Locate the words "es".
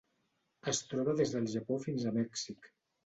0.71-0.79